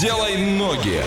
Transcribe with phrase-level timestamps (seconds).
[0.00, 1.02] Делай ноги.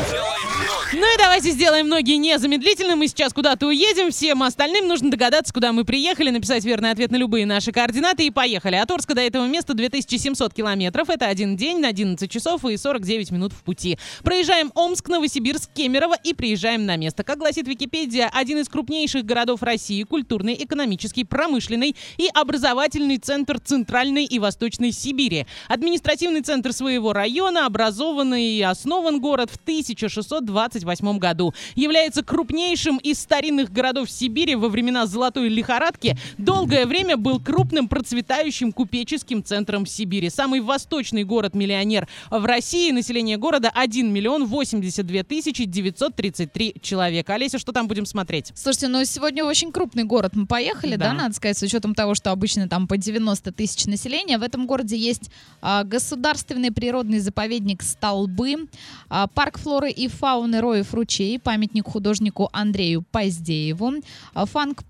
[0.94, 2.96] Ну и давайте сделаем ноги незамедлительно.
[2.96, 4.12] Мы сейчас куда-то уедем.
[4.12, 8.32] Всем остальным нужно догадаться, куда мы приехали, написать верный ответ на любые наши координаты и
[8.32, 8.78] поехали.
[8.78, 11.10] От Орска до этого места 2700 километров.
[11.10, 13.98] Это один день на 11 часов и 49 минут в пути.
[14.24, 17.24] Проезжаем Омск, Новосибирск, Кемерово и приезжаем на место.
[17.24, 24.24] Как гласит Википедия, один из крупнейших городов России, культурный, экономический, промышленный и образовательный центр Центральной
[24.24, 25.46] и Восточной Сибири.
[25.68, 31.54] Административный центр своего района, образованный и основан город в 1620 1928 году.
[31.76, 36.18] Является крупнейшим из старинных городов Сибири во времена золотой лихорадки.
[36.38, 40.30] Долгое время был крупным процветающим купеческим центром Сибири.
[40.30, 42.92] Самый восточный город-миллионер в России.
[42.92, 47.34] Население города 1 миллион 82 тысячи 933 человека.
[47.34, 48.52] Олеся, что там будем смотреть?
[48.56, 50.36] Слушайте, ну сегодня очень крупный город.
[50.36, 53.86] Мы поехали, да, да надо сказать, с учетом того, что обычно там по 90 тысяч
[53.86, 54.38] населения.
[54.38, 55.30] В этом городе есть
[55.62, 58.68] а, государственный природный заповедник Столбы,
[59.10, 64.02] а, парк флоры и фауны Героев ручей, памятник художнику Андрею Поздееву,
[64.34, 64.84] фанк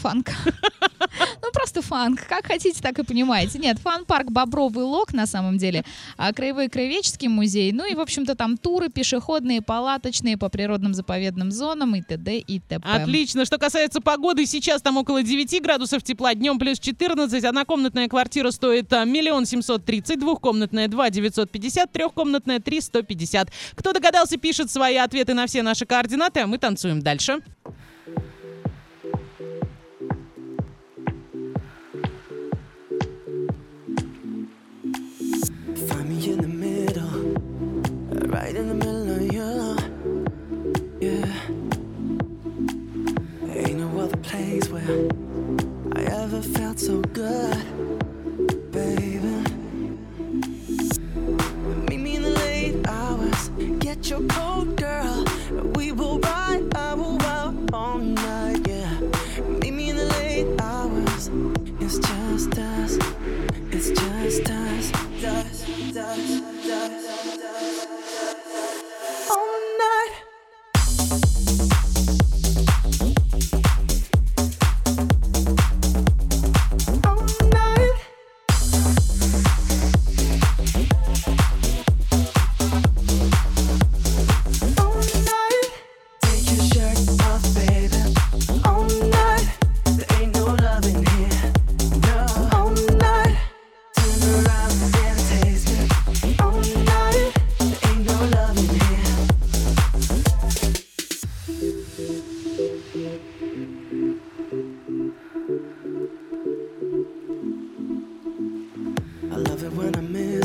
[0.00, 0.30] фанк.
[1.42, 2.26] Ну, просто фанк.
[2.26, 3.58] Как хотите, так и понимаете.
[3.58, 5.84] Нет, фан-парк Бобровый Лог, на самом деле.
[6.16, 7.72] А Краевой краеведческий музей.
[7.72, 12.38] Ну и, в общем-то, там туры пешеходные, палаточные по природным заповедным зонам и т.д.
[12.38, 12.86] и т.п.
[12.86, 13.44] Отлично.
[13.44, 17.44] Что касается погоды, сейчас там около 9 градусов тепла, днем плюс 14.
[17.44, 23.50] Однокомнатная квартира стоит а, миллион семьсот тридцать, двухкомнатная 2 950, трехкомнатная 3 150.
[23.74, 27.40] Кто догадался, пишет свои ответы на все наши координаты, а мы танцуем дальше.
[60.60, 61.30] hours.
[61.80, 62.98] It's just us.
[63.72, 64.92] It's just us.
[65.20, 66.57] Just us.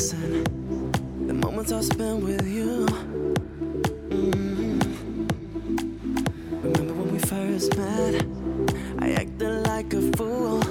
[0.04, 0.44] missing
[1.28, 2.86] the moments I spent with you.
[4.10, 4.80] Mm-hmm.
[6.62, 8.26] Remember when we first met?
[9.00, 10.62] I acted like a fool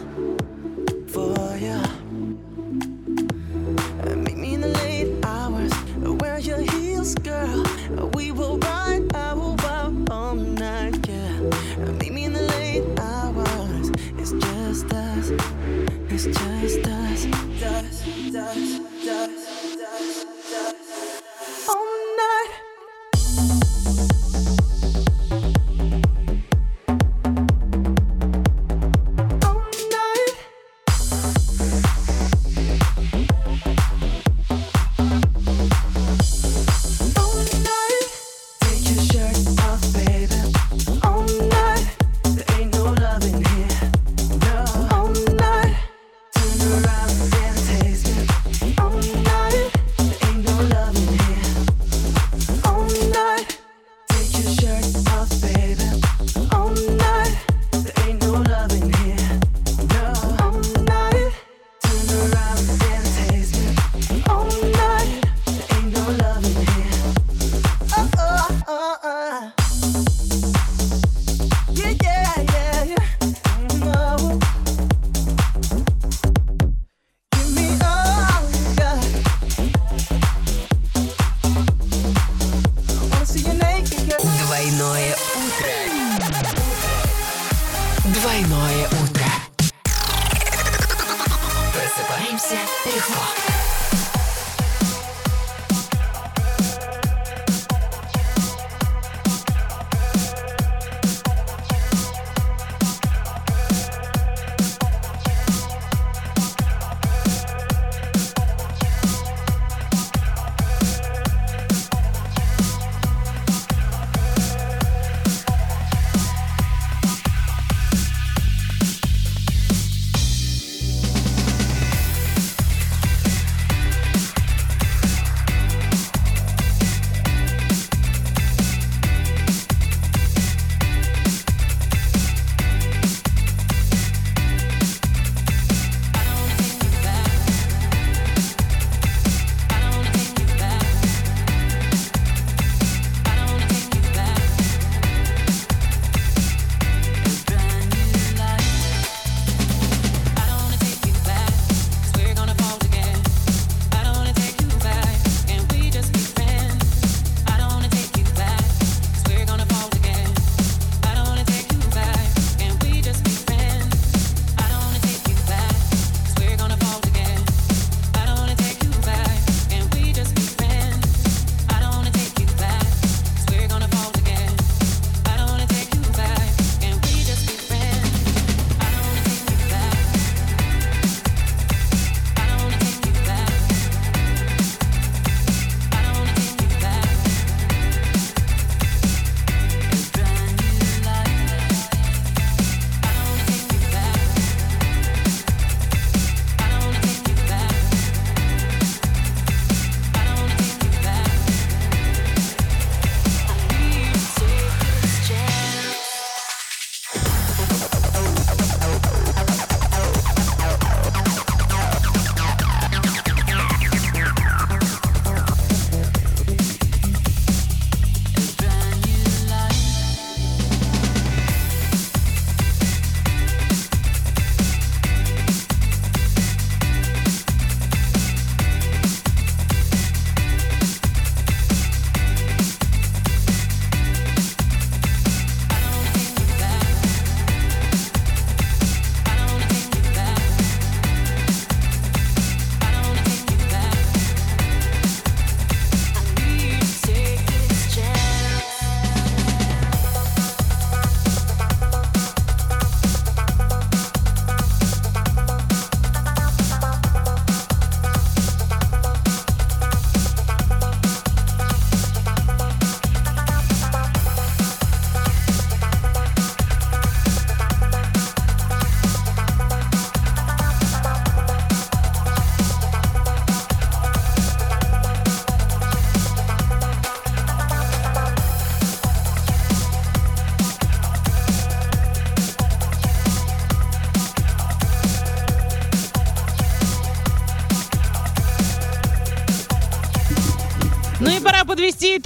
[1.14, 1.80] for you.
[4.04, 5.72] Uh, meet me in the late hours,
[6.04, 7.64] uh, wear your heels, girl.
[7.98, 11.40] Uh, we will ride our wild all night, yeah.
[12.00, 15.91] Meet me in the late hours, it's just us.
[16.14, 17.24] It's just us.
[17.58, 19.41] Dust, dust, dust.
[91.92, 93.61] просыпаемся легко.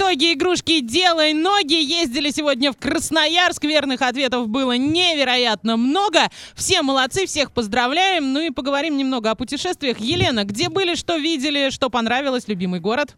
[0.07, 1.73] Итоги игрушки «Делай ноги».
[1.73, 3.63] Ездили сегодня в Красноярск.
[3.65, 6.29] Верных ответов было невероятно много.
[6.55, 8.31] Все молодцы, всех поздравляем.
[8.31, 9.99] Ну и поговорим немного о путешествиях.
[9.99, 13.17] Елена, где были, что видели, что понравилось, любимый город?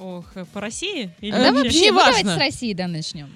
[0.00, 1.10] Ох, э, по России?
[1.20, 2.34] Или Э, Да вообще вообще, ну, давайте важно.
[2.34, 3.28] с России, да, начнем.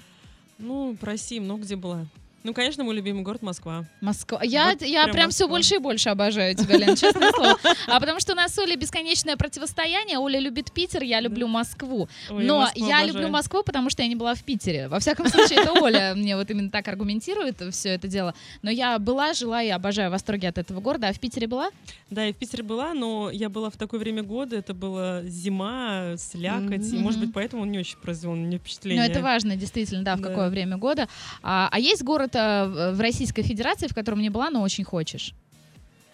[0.59, 2.05] Ну, по России много где была.
[2.43, 3.85] Ну, конечно, мой любимый город Москва.
[4.01, 4.41] Москва.
[4.43, 7.57] Я, Вот я прям прям все больше и больше обожаю тебя, Лен, честное слово.
[7.87, 10.17] А потому что у нас с Олей бесконечное противостояние.
[10.17, 12.09] Оля любит Питер, я люблю Москву.
[12.31, 13.07] Ой, Но я обожаю.
[13.07, 14.87] люблю Москву, потому что я не была в Питере.
[14.87, 18.33] Во всяком случае, это Оля мне вот именно так аргументирует все это дело.
[18.63, 21.09] Но я была, жила и обожаю в восторге от этого города.
[21.09, 21.69] А в Питере была?
[22.09, 26.15] Да, и в Питере была, но я была в такое время года, это была зима,
[26.17, 29.05] слякоть, и, может быть, поэтому он не очень произвел Ну, впечатление.
[29.07, 30.29] это важно, действительно, да, в Да.
[30.29, 31.07] какое время года.
[31.43, 34.83] А, а есть город а, в в Российской Федерации, в котором не была, но очень
[34.83, 35.33] хочешь?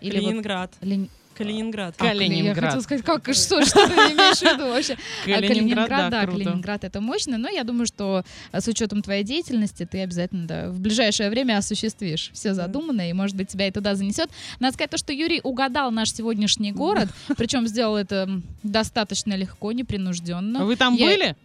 [0.01, 0.73] вот- Калининград.
[0.81, 1.93] Лени- Калининград.
[1.99, 2.65] А, Я Калининград.
[2.65, 4.97] хотела сказать, как, что, что ты имеешь в виду вообще?
[5.25, 6.37] А, Калининград, да, круто.
[6.43, 10.69] Калининград это мощно, но я думаю, что а, с учетом твоей деятельности ты обязательно да,
[10.71, 14.29] в ближайшее время осуществишь все задуманное, и, может быть, тебя и туда занесет.
[14.59, 20.65] Надо сказать то, что Юрий угадал наш сегодняшний город, причем сделал это достаточно легко, непринужденно.
[20.65, 21.35] Вы там Я- были?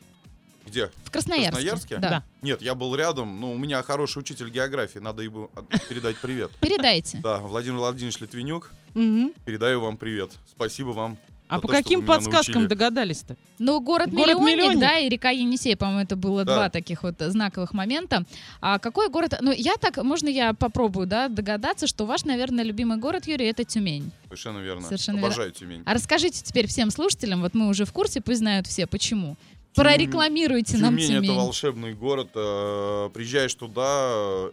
[0.72, 0.90] Где?
[1.04, 1.50] В Красноярске.
[1.52, 1.96] Красноярске?
[1.98, 2.08] Да.
[2.08, 2.24] Да.
[2.40, 5.50] Нет, я был рядом, но у меня хороший учитель географии, надо ему
[5.90, 6.50] передать привет.
[6.62, 7.18] Передайте.
[7.22, 10.30] Да, Владимир Владимирович Литвинюк, передаю вам привет.
[10.50, 11.18] Спасибо вам.
[11.48, 13.36] А по то, каким подсказкам догадались-то?
[13.58, 14.80] Ну, город, Город Миллионник, Миллионник.
[14.80, 16.54] да, и река Енисей, по-моему, это было Да.
[16.54, 18.24] два таких вот знаковых момента.
[18.62, 19.34] А какой город?
[19.42, 23.64] Ну, я так, можно я попробую, да, догадаться, что ваш, наверное, любимый город, Юрий, это
[23.64, 24.10] Тюмень.
[24.24, 24.80] Совершенно верно.
[24.86, 25.26] Совершенно верно.
[25.28, 25.82] Обожаю Тюмень.
[25.84, 29.36] А расскажите теперь всем слушателям, вот мы уже в курсе, пусть знают все, почему.
[29.74, 31.24] Прорекламируйте нам Тюмень Тюмень.
[31.30, 32.28] это волшебный город.
[32.34, 34.50] э, Приезжаешь туда, э,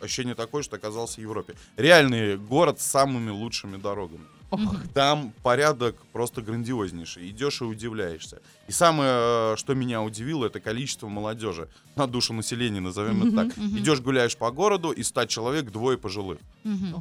[0.00, 1.54] ощущение такое, что оказался в Европе.
[1.76, 4.24] Реальный город с самыми лучшими дорогами.
[4.94, 7.30] Там порядок просто грандиознейший.
[7.30, 8.40] Идешь и удивляешься.
[8.68, 11.68] И самое, э, что меня удивило, это количество молодежи.
[11.96, 13.58] На душу населения, назовем это так.
[13.58, 16.38] Идешь, гуляешь по городу, и 100 человек, двое пожилых.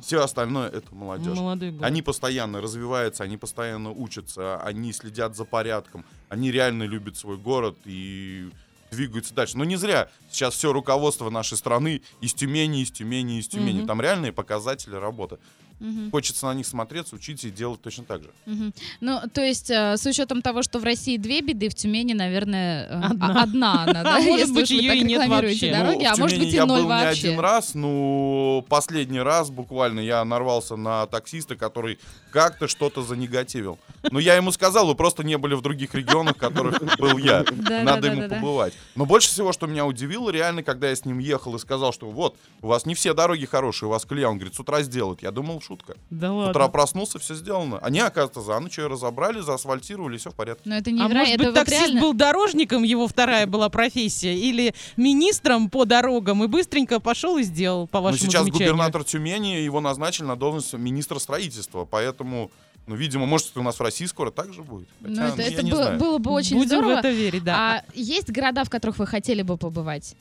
[0.04, 1.38] Все остальное это молодежь.
[1.82, 7.78] Они постоянно развиваются, они постоянно учатся, они следят за порядком, они реально любят свой город
[7.86, 8.50] и
[8.92, 9.58] двигаются дальше.
[9.58, 13.86] Но не зря сейчас все руководство нашей страны из Тюмени, из Тюмени, из Тюмени.
[13.86, 15.38] Там реальные показатели работы.
[15.82, 16.12] Мгм.
[16.12, 18.30] Хочется на них смотреться, учиться и делать точно так же.
[18.46, 18.74] Мгм.
[19.02, 22.86] Ну, то есть, э, с учетом того, что в России две беды, в Тюмени, наверное,
[22.88, 23.28] э, Одна.
[23.40, 25.72] а- одна она, да, А может если быть, так и нет вообще.
[25.72, 27.28] дороги, Ну, а может быть и я ноль был не вообще.
[27.30, 31.98] один раз, ну, последний раз буквально я нарвался на таксиста, который
[32.32, 33.80] как-то что-то занегативил.
[34.12, 37.44] Но я ему сказал, вы просто не были в других регионах, в которых был я.
[37.72, 38.36] Да, Надо да, ему да, да.
[38.36, 38.74] побывать.
[38.96, 42.10] Но больше всего, что меня удивило, реально, когда я с ним ехал и сказал, что
[42.10, 45.22] вот, у вас не все дороги хорошие, у вас колея, он говорит, с утра сделают.
[45.22, 45.96] Я думал, шутка.
[46.10, 46.68] Да ладно.
[46.68, 47.78] проснулся, все сделано.
[47.80, 50.64] Они, оказывается, за ночь ее разобрали, заасфальтировали, все в порядке.
[50.66, 51.18] Но это А невероятно.
[51.20, 55.86] может это быть, вот таксист реально- был дорожником, его вторая была профессия, или министром по
[55.86, 58.74] дорогам, и быстренько пошел и сделал, по Но вашему сейчас замечанию.
[58.74, 62.52] губернатор Тюмени, его назначили на должность министра строительства, поэтому,
[62.88, 64.90] ну, видимо, может, у нас в России скоро так же будет.
[65.00, 66.00] Ну, Хотя, это, ну, я это не было, знаю.
[66.00, 66.96] было бы очень Будем здорово.
[66.96, 67.56] в это верить, да.
[67.78, 70.16] А есть города, в которых вы хотели бы побывать?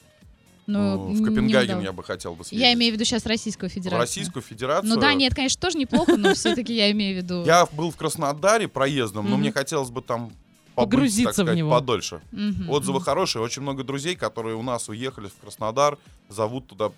[0.70, 2.60] Ну, в не Копенгаген я бы хотел бы съездить.
[2.60, 4.00] Я имею в виду сейчас Российскую В Федерацию.
[4.00, 4.94] Российскую Федерацию.
[4.94, 7.44] Ну да, нет, конечно, тоже неплохо, но все-таки я имею в виду.
[7.44, 10.32] Я был в Краснодаре проездом, но мне хотелось бы там
[10.74, 11.70] побыть, Погрузиться так в него.
[11.70, 12.20] подольше.
[12.68, 15.98] Отзывы хорошие, очень много друзей, которые у нас уехали в Краснодар,
[16.28, 16.94] зовут туда в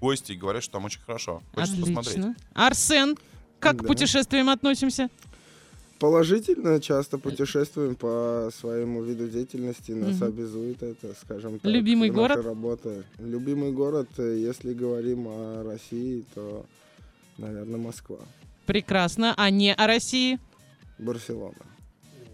[0.00, 1.42] гости и говорят, что там очень хорошо.
[1.54, 2.18] Хочется посмотреть.
[2.18, 2.36] Отлично.
[2.54, 3.16] Арсен,
[3.58, 5.08] как к путешествиям относимся?
[5.98, 10.24] Положительно часто путешествуем по своему виду деятельности, нас Мгм.
[10.24, 11.70] обязует это, скажем так.
[11.72, 12.44] Любимый город?
[12.44, 13.02] работа.
[13.18, 16.66] Любимый город, э, если говорим о России, то,
[17.38, 18.18] наверное, Москва,
[18.66, 19.32] Прекрасно.
[19.36, 20.38] А не о России?
[20.98, 21.54] Барселона.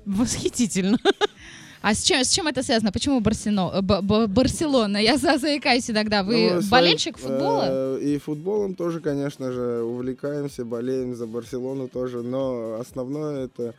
[0.06, 0.98] Восхитительно.
[1.82, 2.92] А с чем, с чем это связано?
[2.92, 4.98] Почему Барсино, э, Б- Б- Барселона?
[4.98, 6.22] Я за- заикаюсь иногда.
[6.22, 7.64] Вы Ну, своим, болельщик футбола?
[7.68, 13.74] э, и футболом тоже, конечно же, увлекаемся, болеем за Барселону тоже, но основное это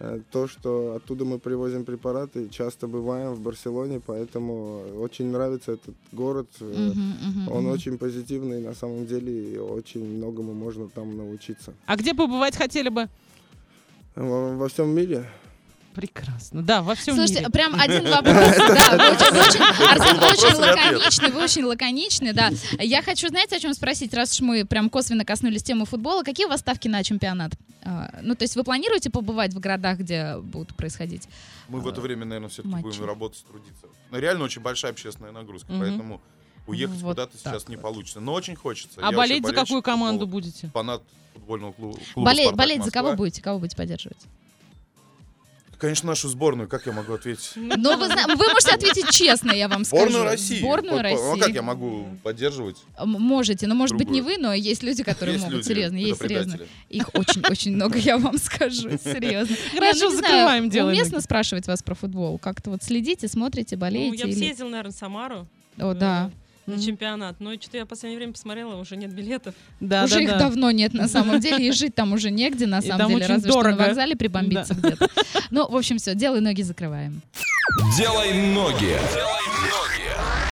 [0.00, 5.96] э, то, что оттуда мы привозим препараты, часто бываем в Барселоне, поэтому очень нравится этот
[6.12, 6.46] город.
[6.60, 7.72] э, Мгм, мгм, Он мгм.
[7.72, 11.72] очень позитивный, на самом деле, и очень многому можно там научиться.
[11.86, 13.08] А где побывать хотели бы?
[14.14, 15.24] Во, во всем мире.
[15.98, 16.62] Прекрасно.
[16.62, 17.50] Да, во всем Слушайте, мире.
[17.50, 18.34] прям один вопрос.
[18.56, 22.50] Да, вы очень, вы очень- Арсен, вы очень лаконичный, вы очень лаконичный, да.
[22.78, 26.22] Я хочу, знаете, о чем спросить, раз уж мы прям косвенно коснулись темы футбола.
[26.22, 27.50] Какие у вас ставки на чемпионат?
[27.82, 31.28] А, Ну, то есть вы планируете побывать в городах, где будут происходить?
[31.68, 32.84] Мы в это время, наверное, все-таки матчи.
[32.84, 33.86] будем работать, трудиться.
[34.12, 36.20] Но реально очень большая общественная нагрузка, поэтому
[36.68, 37.82] уехать Вот куда-то сейчас не вот.
[37.82, 38.20] получится.
[38.20, 39.00] Но очень хочется.
[39.02, 40.70] А Я болеть за какую команду футбола, будете?
[40.72, 41.02] Фанат
[41.34, 43.42] футбольного клу- клуба Болеть, болеть за кого будете?
[43.42, 44.18] Кого будете поддерживать?
[45.78, 47.52] Конечно, нашу сборную, как я могу ответить?
[47.54, 50.24] Но вы, зна- вы можете ответить честно, я вам Сборную скажу.
[50.24, 50.58] России.
[50.58, 51.22] Сборную России.
[51.24, 52.76] Ну, а как я могу поддерживать?
[52.98, 55.58] М- Можете, но может быть не вы, но есть люди, которые Есть могут.
[55.58, 56.52] люди, серьезно, это есть серьезно.
[56.56, 56.68] предатели.
[56.88, 59.54] Их очень-очень много, я вам скажу, серьезно.
[59.72, 60.88] Хорошо, ну, не закрываем дело.
[60.90, 62.38] Уместно спрашивать вас про футбол?
[62.38, 64.16] Как-то вот следите, смотрите, Ну, болеете?
[64.16, 65.46] я бы или- съездил, наверное, в Самару.
[65.78, 66.32] О, да.
[66.68, 67.40] Э, На чемпионат.
[67.40, 69.54] Но что-то я в последнее время посмотрела, уже нет билетов.
[69.80, 70.38] Да, уже да, их да.
[70.38, 73.24] давно нет на самом деле, и жить там уже негде, на И самом там деле,
[73.24, 73.76] очень разве что дорого.
[73.78, 75.08] на вокзале прибомбиться где-то.
[75.50, 77.22] Ну, в общем, все, делай ноги закрываем.
[77.96, 78.96] Делай ноги.